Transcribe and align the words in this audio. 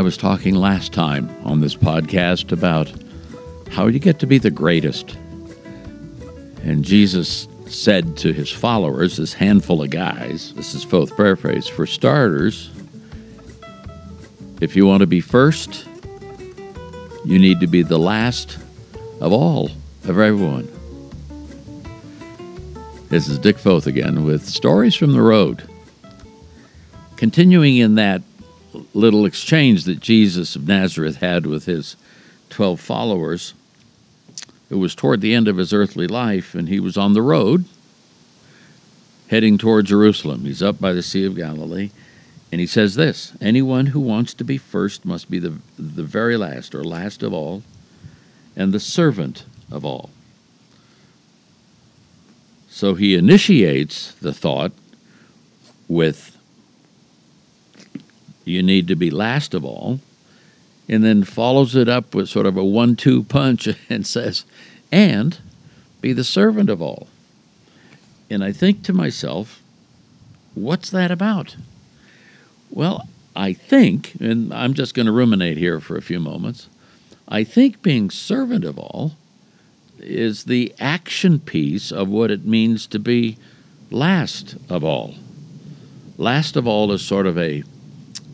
was 0.00 0.16
talking 0.16 0.54
last 0.56 0.92
time 0.92 1.30
on 1.44 1.60
this 1.60 1.74
podcast 1.76 2.50
about 2.50 2.92
how 3.70 3.86
you 3.86 3.98
get 3.98 4.18
to 4.18 4.26
be 4.26 4.38
the 4.38 4.50
greatest. 4.50 5.16
And 6.64 6.84
Jesus 6.84 7.46
said 7.68 8.16
to 8.18 8.32
his 8.32 8.50
followers, 8.50 9.16
this 9.16 9.32
handful 9.32 9.82
of 9.82 9.90
guys, 9.90 10.52
this 10.54 10.74
is 10.74 10.84
both 10.84 11.16
paraphrase, 11.16 11.68
for 11.68 11.86
starters, 11.86 12.70
if 14.60 14.74
you 14.74 14.86
want 14.86 15.00
to 15.02 15.06
be 15.06 15.20
first, 15.20 15.86
you 17.24 17.38
need 17.38 17.60
to 17.60 17.66
be 17.66 17.82
the 17.82 17.98
last 17.98 18.58
of 19.20 19.32
all, 19.32 19.70
of 20.04 20.18
everyone. 20.18 20.68
This 23.08 23.28
is 23.28 23.38
Dick 23.38 23.56
Foth 23.56 23.86
again 23.86 24.24
with 24.24 24.46
Stories 24.46 24.96
from 24.96 25.12
the 25.12 25.22
Road. 25.22 25.62
Continuing 27.16 27.76
in 27.76 27.94
that 27.94 28.22
little 28.94 29.24
exchange 29.24 29.84
that 29.84 30.00
Jesus 30.00 30.56
of 30.56 30.66
Nazareth 30.66 31.16
had 31.16 31.46
with 31.46 31.66
his 31.66 31.96
12 32.50 32.80
followers, 32.80 33.54
it 34.70 34.76
was 34.76 34.94
toward 34.94 35.20
the 35.20 35.34
end 35.34 35.48
of 35.48 35.56
his 35.56 35.72
earthly 35.72 36.06
life, 36.06 36.54
and 36.54 36.68
he 36.68 36.80
was 36.80 36.96
on 36.96 37.12
the 37.12 37.22
road 37.22 37.64
heading 39.28 39.58
toward 39.58 39.86
Jerusalem. 39.86 40.44
He's 40.44 40.62
up 40.62 40.80
by 40.80 40.92
the 40.92 41.02
Sea 41.02 41.24
of 41.24 41.36
Galilee, 41.36 41.90
and 42.52 42.60
he 42.60 42.66
says 42.66 42.94
this 42.94 43.32
Anyone 43.40 43.86
who 43.86 44.00
wants 44.00 44.34
to 44.34 44.44
be 44.44 44.58
first 44.58 45.04
must 45.04 45.30
be 45.30 45.38
the, 45.38 45.58
the 45.78 46.02
very 46.02 46.36
last, 46.36 46.74
or 46.74 46.84
last 46.84 47.22
of 47.22 47.32
all, 47.32 47.62
and 48.54 48.72
the 48.72 48.80
servant 48.80 49.44
of 49.70 49.84
all. 49.84 50.10
So 52.68 52.94
he 52.94 53.14
initiates 53.14 54.12
the 54.16 54.34
thought 54.34 54.72
with 55.88 56.35
you 58.46 58.62
need 58.62 58.88
to 58.88 58.96
be 58.96 59.10
last 59.10 59.52
of 59.52 59.64
all, 59.64 60.00
and 60.88 61.04
then 61.04 61.24
follows 61.24 61.74
it 61.74 61.88
up 61.88 62.14
with 62.14 62.28
sort 62.28 62.46
of 62.46 62.56
a 62.56 62.64
one 62.64 62.96
two 62.96 63.24
punch 63.24 63.68
and 63.90 64.06
says, 64.06 64.44
and 64.90 65.38
be 66.00 66.12
the 66.12 66.24
servant 66.24 66.70
of 66.70 66.80
all. 66.80 67.08
And 68.30 68.42
I 68.42 68.52
think 68.52 68.82
to 68.84 68.92
myself, 68.92 69.60
what's 70.54 70.90
that 70.90 71.10
about? 71.10 71.56
Well, 72.70 73.08
I 73.34 73.52
think, 73.52 74.14
and 74.20 74.52
I'm 74.54 74.74
just 74.74 74.94
going 74.94 75.06
to 75.06 75.12
ruminate 75.12 75.58
here 75.58 75.80
for 75.80 75.96
a 75.96 76.02
few 76.02 76.20
moments, 76.20 76.68
I 77.28 77.44
think 77.44 77.82
being 77.82 78.10
servant 78.10 78.64
of 78.64 78.78
all 78.78 79.16
is 79.98 80.44
the 80.44 80.74
action 80.78 81.40
piece 81.40 81.90
of 81.90 82.08
what 82.08 82.30
it 82.30 82.44
means 82.44 82.86
to 82.86 82.98
be 82.98 83.36
last 83.90 84.56
of 84.68 84.84
all. 84.84 85.14
Last 86.16 86.56
of 86.56 86.66
all 86.66 86.92
is 86.92 87.02
sort 87.02 87.26
of 87.26 87.36
a 87.36 87.64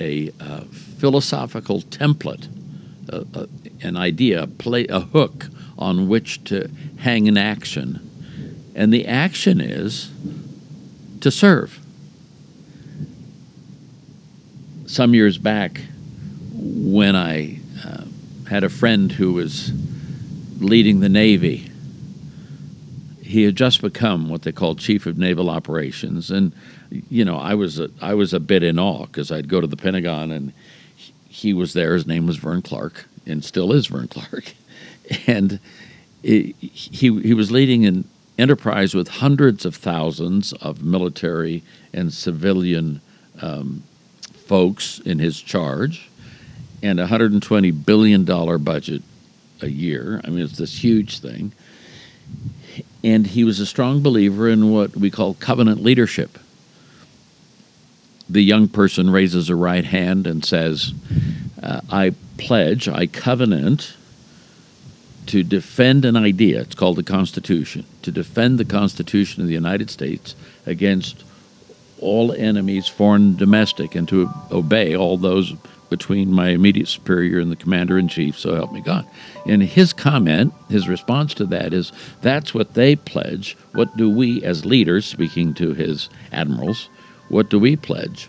a 0.00 0.30
uh, 0.40 0.60
philosophical 0.98 1.82
template, 1.82 2.48
uh, 3.12 3.24
uh, 3.34 3.46
an 3.82 3.96
idea, 3.96 4.46
play 4.46 4.86
a 4.88 5.00
hook 5.00 5.46
on 5.78 6.08
which 6.08 6.42
to 6.44 6.70
hang 6.98 7.28
an 7.28 7.36
action, 7.36 8.00
and 8.74 8.92
the 8.92 9.06
action 9.06 9.60
is 9.60 10.10
to 11.20 11.30
serve. 11.30 11.80
Some 14.86 15.14
years 15.14 15.38
back, 15.38 15.80
when 16.52 17.16
I 17.16 17.58
uh, 17.84 18.04
had 18.48 18.64
a 18.64 18.68
friend 18.68 19.10
who 19.10 19.32
was 19.32 19.72
leading 20.60 21.00
the 21.00 21.08
Navy, 21.08 21.70
he 23.26 23.42
had 23.42 23.56
just 23.56 23.82
become 23.82 24.28
what 24.28 24.42
they 24.42 24.52
call 24.52 24.76
chief 24.76 25.04
of 25.06 25.18
naval 25.18 25.50
operations, 25.50 26.30
and 26.30 26.52
you 26.90 27.24
know, 27.24 27.36
I 27.36 27.54
was 27.54 27.80
a, 27.80 27.90
I 28.00 28.14
was 28.14 28.32
a 28.32 28.40
bit 28.40 28.62
in 28.62 28.78
awe 28.78 29.06
because 29.06 29.32
I'd 29.32 29.48
go 29.48 29.60
to 29.60 29.66
the 29.66 29.76
Pentagon 29.76 30.30
and 30.30 30.52
he 31.28 31.52
was 31.52 31.72
there. 31.72 31.94
His 31.94 32.06
name 32.06 32.26
was 32.26 32.36
Vern 32.36 32.62
Clark, 32.62 33.06
and 33.26 33.44
still 33.44 33.72
is 33.72 33.88
Vern 33.88 34.08
Clark, 34.08 34.54
and 35.26 35.58
it, 36.22 36.54
he 36.60 37.20
he 37.20 37.34
was 37.34 37.50
leading 37.50 37.84
an 37.84 38.08
enterprise 38.38 38.94
with 38.94 39.08
hundreds 39.08 39.64
of 39.64 39.74
thousands 39.74 40.52
of 40.54 40.82
military 40.82 41.62
and 41.92 42.12
civilian 42.12 43.00
um, 43.42 43.82
folks 44.46 45.00
in 45.00 45.18
his 45.18 45.40
charge, 45.40 46.08
and 46.82 47.00
a 47.00 47.02
120 47.04 47.70
billion 47.72 48.24
dollar 48.24 48.58
budget 48.58 49.02
a 49.62 49.68
year. 49.68 50.20
I 50.22 50.30
mean, 50.30 50.44
it's 50.44 50.58
this 50.58 50.84
huge 50.84 51.18
thing. 51.18 51.52
And 53.06 53.26
he 53.26 53.44
was 53.44 53.60
a 53.60 53.66
strong 53.66 54.02
believer 54.02 54.48
in 54.48 54.70
what 54.70 54.96
we 54.96 55.10
call 55.10 55.34
covenant 55.34 55.82
leadership 55.82 56.38
the 58.28 58.42
young 58.42 58.68
person 58.68 59.10
raises 59.10 59.48
a 59.48 59.56
right 59.56 59.84
hand 59.84 60.26
and 60.26 60.44
says, 60.44 60.92
uh, 61.62 61.80
I 61.90 62.14
pledge, 62.38 62.88
I 62.88 63.06
covenant 63.06 63.94
to 65.26 65.42
defend 65.42 66.04
an 66.04 66.16
idea. 66.16 66.60
It's 66.60 66.74
called 66.74 66.96
the 66.96 67.02
Constitution. 67.02 67.84
To 68.02 68.10
defend 68.10 68.58
the 68.58 68.64
Constitution 68.64 69.42
of 69.42 69.48
the 69.48 69.54
United 69.54 69.90
States 69.90 70.34
against 70.64 71.24
all 72.00 72.32
enemies, 72.32 72.88
foreign 72.88 73.36
domestic, 73.36 73.94
and 73.94 74.08
to 74.08 74.30
obey 74.50 74.96
all 74.96 75.16
those 75.16 75.54
between 75.88 76.32
my 76.32 76.48
immediate 76.48 76.88
superior 76.88 77.38
and 77.38 77.50
the 77.50 77.56
commander 77.56 77.98
in 77.98 78.08
chief, 78.08 78.38
so 78.38 78.54
help 78.54 78.72
me 78.72 78.80
God. 78.80 79.06
And 79.46 79.62
his 79.62 79.92
comment, 79.92 80.52
his 80.68 80.88
response 80.88 81.32
to 81.34 81.46
that 81.46 81.72
is 81.72 81.92
that's 82.22 82.52
what 82.52 82.74
they 82.74 82.96
pledge. 82.96 83.56
What 83.72 83.96
do 83.96 84.10
we 84.10 84.42
as 84.42 84.64
leaders, 84.64 85.06
speaking 85.06 85.54
to 85.54 85.74
his 85.74 86.08
admirals, 86.32 86.88
what 87.28 87.50
do 87.50 87.58
we 87.58 87.76
pledge? 87.76 88.28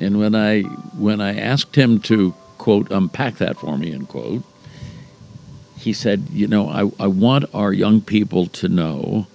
And 0.00 0.18
when 0.18 0.34
I 0.34 0.62
when 0.62 1.20
I 1.20 1.38
asked 1.38 1.76
him 1.76 2.00
to 2.00 2.32
quote 2.58 2.90
unpack 2.90 3.36
that 3.36 3.56
for 3.58 3.76
me 3.76 3.92
end 3.92 4.08
quote, 4.08 4.42
he 5.78 5.92
said, 5.92 6.26
you 6.30 6.46
know, 6.46 6.68
I, 6.68 7.04
I 7.04 7.06
want 7.06 7.46
our 7.54 7.72
young 7.72 8.00
people 8.00 8.46
to 8.46 8.68
know 8.68 9.26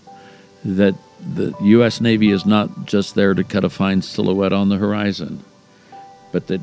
that 0.64 0.96
the 1.34 1.56
U.S. 1.62 2.02
Navy 2.02 2.30
is 2.30 2.46
not 2.46 2.86
just 2.86 3.16
there 3.16 3.34
to 3.34 3.44
cut 3.44 3.64
a 3.64 3.70
fine 3.70 4.02
silhouette 4.02 4.54
on 4.54 4.70
the 4.70 4.78
horizon, 4.78 5.44
but 6.32 6.48
that 6.48 6.62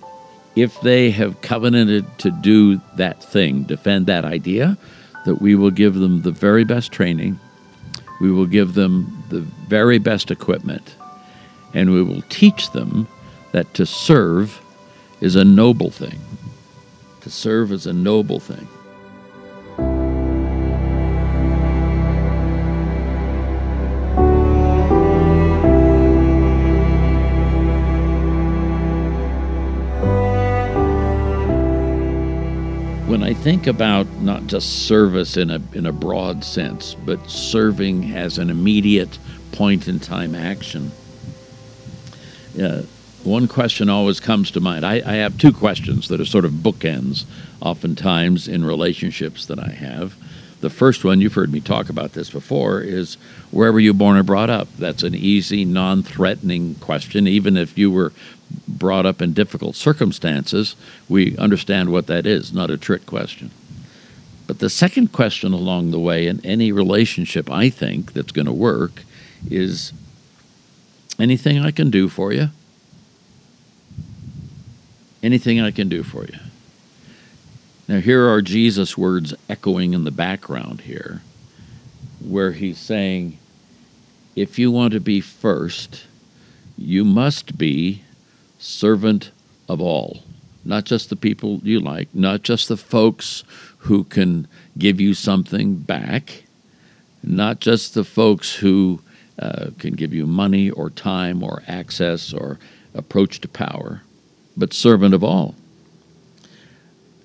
if 0.55 0.81
they 0.81 1.11
have 1.11 1.41
covenanted 1.41 2.06
to 2.19 2.31
do 2.31 2.81
that 2.97 3.23
thing, 3.23 3.65
defend 3.65 4.06
that 4.06 4.25
idea, 4.25 4.77
that 5.25 5.41
we 5.41 5.55
will 5.55 5.71
give 5.71 5.95
them 5.95 6.23
the 6.23 6.31
very 6.31 6.65
best 6.65 6.93
training, 6.93 7.39
we 8.21 8.31
will 8.31 8.47
give 8.47 8.75
them 8.75 9.25
the 9.31 9.41
very 9.41 9.99
best 9.99 10.31
equipment, 10.31 10.94
and 11.75 11.91
we 11.91 12.03
will 12.03 12.23
teach 12.23 12.71
them 12.73 13.09
that 13.53 13.73
to 13.75 13.87
serve 13.87 14.61
is 15.21 15.37
a 15.37 15.44
noble 15.44 15.91
thing. 15.91 16.21
To 17.23 17.31
serve 17.31 17.73
is 17.73 17.87
a 17.87 17.93
noble 17.93 18.41
thing. 18.41 18.69
Think 33.43 33.67
about 33.67 34.07
not 34.21 34.47
just 34.47 34.87
service 34.87 35.37
in 35.37 35.51
a, 35.51 35.61
in 35.73 35.85
a 35.85 35.91
broad 35.91 36.45
sense, 36.45 36.95
but 36.95 37.29
serving 37.29 38.15
as 38.15 38.39
an 38.39 38.51
immediate 38.51 39.19
point 39.51 39.89
in 39.89 39.99
time 39.99 40.37
action, 40.37 40.93
uh, 42.63 42.83
one 43.25 43.49
question 43.49 43.89
always 43.89 44.21
comes 44.21 44.53
to 44.53 44.61
mind. 44.61 44.87
I, 44.87 45.03
I, 45.05 45.15
have 45.15 45.39
two 45.39 45.53
questions 45.53 46.07
that 46.07 46.21
are 46.21 46.25
sort 46.25 46.45
of 46.45 46.53
bookends, 46.53 47.25
oftentimes 47.61 48.47
in 48.47 48.65
relationships 48.65 49.47
that 49.47 49.59
I 49.59 49.71
have. 49.73 50.15
The 50.61 50.71
first 50.71 51.05
one, 51.05 51.21
you've 51.21 51.35
heard 51.35 51.50
me 51.50 51.59
talk 51.59 51.88
about 51.88 52.12
this 52.12 52.31
before, 52.31 52.81
is 52.81 53.17
where 53.50 53.73
were 53.73 53.81
you 53.81 53.93
born 53.93 54.17
or 54.17 54.23
brought 54.23 54.50
up? 54.50 54.69
That's 54.79 55.03
an 55.03 55.17
easy, 55.17 55.65
non 55.65 56.05
threatening 56.05 56.77
question. 56.77 57.27
Even 57.27 57.56
if 57.56 57.77
you 57.77 57.91
were 57.91 58.12
brought 58.82 59.06
up 59.06 59.23
in 59.23 59.32
difficult 59.32 59.76
circumstances, 59.76 60.75
we 61.08 61.38
understand 61.38 61.93
what 61.93 62.08
that 62.08 62.26
is, 62.26 62.52
not 62.52 62.69
a 62.69 62.76
trick 62.76 63.06
question. 63.06 63.49
But 64.49 64.58
the 64.58 64.69
second 64.69 65.12
question 65.12 65.52
along 65.52 65.93
the 65.93 66.00
way 66.00 66.26
in 66.26 66.44
any 66.44 66.73
relationship, 66.73 67.49
I 67.49 67.70
think, 67.70 68.12
that's 68.12 68.32
going 68.32 68.46
to 68.46 68.52
work 68.52 69.05
is 69.49 69.93
anything 71.17 71.61
I 71.61 71.70
can 71.70 71.90
do 71.90 72.08
for 72.08 72.32
you? 72.32 72.49
Anything 75.23 75.61
I 75.61 75.70
can 75.70 75.88
do 75.88 76.02
for 76.02 76.25
you? 76.25 76.40
Now, 77.87 78.00
here 78.00 78.28
are 78.28 78.43
Jesus' 78.43 78.99
words 78.99 79.32
echoing 79.49 79.94
in 79.94 80.02
the 80.02 80.11
background 80.11 80.81
here, 80.81 81.23
where 82.19 82.50
he's 82.50 82.78
saying, 82.78 83.38
If 84.35 84.58
you 84.58 84.73
want 84.73 84.93
to 84.94 85.00
be 85.00 85.20
first, 85.20 86.02
you 86.76 87.05
must 87.05 87.56
be 87.56 88.02
servant 88.62 89.31
of 89.69 89.81
all. 89.81 90.23
Not 90.64 90.85
just 90.85 91.11
the 91.11 91.17
people 91.17 91.61
you 91.64 91.81
like, 91.81 92.14
not 92.14 92.43
just 92.43 92.69
the 92.69 92.76
folks 92.76 93.43
who 93.79 94.05
can 94.05 94.47
give 94.79 95.00
you 95.00 95.12
something 95.14 95.76
back, 95.76 96.44
not 97.23 97.59
just 97.59 97.94
the 97.94 98.05
folks 98.05 98.55
who 98.55 99.00
uh, 99.38 99.70
can 99.79 99.94
give 99.94 100.14
you 100.14 100.26
money 100.26 100.70
or 100.70 100.91
time 100.91 101.43
or 101.43 101.62
access 101.67 102.32
or 102.32 102.59
approach 102.94 103.41
to 103.41 103.49
power, 103.49 104.03
but 104.56 104.73
servant 104.73 105.14
of 105.14 105.25
all. 105.25 105.56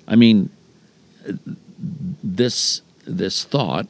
I 0.08 0.16
mean, 0.16 0.50
this 2.24 2.82
this 3.06 3.44
thought, 3.44 3.88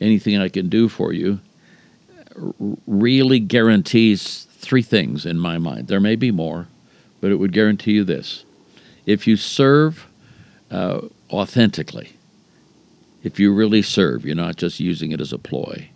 anything 0.00 0.38
I 0.38 0.48
can 0.48 0.68
do 0.68 0.88
for 0.88 1.12
you, 1.12 1.40
really 2.86 3.38
guarantees 3.38 4.46
three 4.64 4.82
things 4.82 5.26
in 5.26 5.38
my 5.38 5.58
mind. 5.58 5.88
There 5.88 6.00
may 6.00 6.16
be 6.16 6.30
more, 6.30 6.66
but 7.20 7.30
it 7.30 7.36
would 7.36 7.52
guarantee 7.52 7.92
you 7.92 8.04
this: 8.04 8.44
if 9.06 9.26
you 9.26 9.36
serve 9.36 10.06
uh, 10.70 11.02
authentically, 11.30 12.14
if 13.22 13.38
you 13.38 13.52
really 13.52 13.82
serve, 13.82 14.24
you're 14.24 14.34
not 14.34 14.56
just 14.56 14.80
using 14.80 15.12
it 15.12 15.20
as 15.20 15.32
a 15.32 15.38
ploy. 15.38 15.88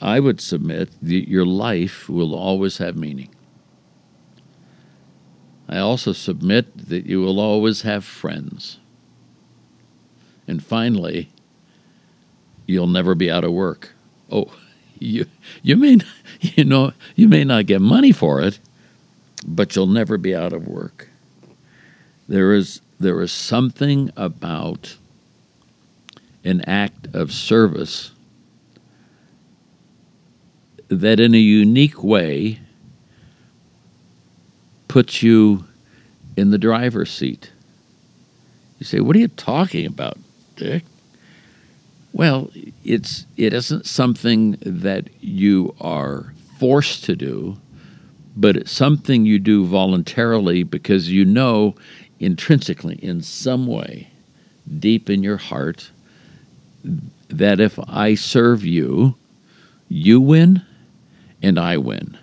I 0.00 0.20
would 0.20 0.40
submit 0.40 0.90
that 1.02 1.28
your 1.28 1.44
life 1.44 2.08
will 2.08 2.34
always 2.34 2.78
have 2.78 2.96
meaning. 2.96 3.30
I 5.68 5.78
also 5.78 6.12
submit 6.12 6.88
that 6.88 7.04
you 7.06 7.20
will 7.20 7.40
always 7.40 7.82
have 7.82 8.04
friends. 8.04 8.78
And 10.46 10.64
finally, 10.64 11.28
you'll 12.66 12.86
never 12.86 13.14
be 13.14 13.30
out 13.30 13.44
of 13.44 13.52
work. 13.52 13.92
Oh, 14.30 14.52
you 15.00 15.26
you 15.62 15.76
may 15.76 15.98
you 16.40 16.64
know 16.64 16.92
you 17.16 17.28
may 17.28 17.44
not 17.44 17.66
get 17.66 17.80
money 17.80 18.12
for 18.12 18.40
it, 18.40 18.58
but 19.46 19.74
you'll 19.74 19.86
never 19.86 20.18
be 20.18 20.34
out 20.34 20.52
of 20.52 20.66
work. 20.66 21.08
There 22.28 22.52
is 22.52 22.80
there 23.00 23.20
is 23.20 23.32
something 23.32 24.10
about 24.16 24.96
an 26.44 26.62
act 26.62 27.14
of 27.14 27.32
service 27.32 28.12
that 30.88 31.20
in 31.20 31.34
a 31.34 31.38
unique 31.38 32.02
way 32.02 32.60
puts 34.88 35.22
you 35.22 35.64
in 36.36 36.50
the 36.50 36.58
driver's 36.58 37.10
seat. 37.10 37.50
You 38.78 38.86
say, 38.86 39.00
"What 39.00 39.16
are 39.16 39.18
you 39.18 39.28
talking 39.28 39.86
about, 39.86 40.18
Dick?" 40.56 40.84
Well, 42.18 42.50
it's 42.84 43.26
it 43.36 43.52
isn't 43.52 43.86
something 43.86 44.58
that 44.60 45.08
you 45.20 45.76
are 45.80 46.34
forced 46.58 47.04
to 47.04 47.14
do, 47.14 47.58
but 48.36 48.56
it's 48.56 48.72
something 48.72 49.24
you 49.24 49.38
do 49.38 49.64
voluntarily 49.64 50.64
because 50.64 51.08
you 51.08 51.24
know 51.24 51.76
intrinsically 52.18 52.96
in 52.96 53.22
some 53.22 53.68
way 53.68 54.10
deep 54.80 55.08
in 55.08 55.22
your 55.22 55.36
heart 55.36 55.92
that 57.28 57.60
if 57.60 57.78
I 57.86 58.16
serve 58.16 58.64
you, 58.64 59.14
you 59.88 60.20
win 60.20 60.62
and 61.40 61.56
I 61.56 61.76
win. 61.76 62.18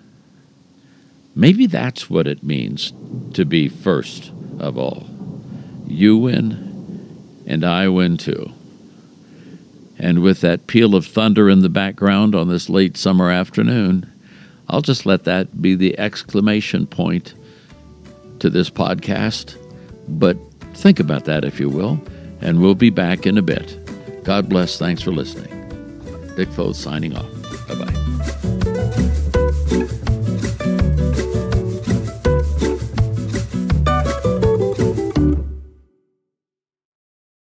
Maybe 1.33 1.67
that's 1.67 2.09
what 2.09 2.27
it 2.27 2.43
means 2.43 2.91
to 3.33 3.45
be 3.45 3.69
first 3.69 4.33
of 4.59 4.77
all. 4.77 5.07
You 5.87 6.17
win, 6.17 7.45
and 7.47 7.63
I 7.63 7.87
win 7.87 8.17
too. 8.17 8.54
And 9.97 10.21
with 10.21 10.41
that 10.41 10.67
peal 10.67 10.95
of 10.95 11.05
thunder 11.05 11.49
in 11.49 11.61
the 11.61 11.69
background 11.69 12.35
on 12.35 12.49
this 12.49 12.69
late 12.69 12.97
summer 12.97 13.31
afternoon, 13.31 14.11
I'll 14.67 14.81
just 14.81 15.05
let 15.05 15.23
that 15.25 15.61
be 15.61 15.75
the 15.75 15.97
exclamation 15.99 16.87
point 16.87 17.33
to 18.39 18.49
this 18.49 18.69
podcast. 18.69 19.55
But 20.07 20.37
think 20.73 20.99
about 20.99 21.25
that, 21.25 21.45
if 21.45 21.59
you 21.59 21.69
will, 21.69 21.99
and 22.41 22.61
we'll 22.61 22.75
be 22.75 22.89
back 22.89 23.25
in 23.25 23.37
a 23.37 23.41
bit. 23.41 23.79
God 24.23 24.49
bless. 24.49 24.77
Thanks 24.77 25.01
for 25.01 25.11
listening. 25.11 25.51
Dick 26.35 26.49
Foth 26.49 26.75
signing 26.75 27.15
off. 27.15 27.34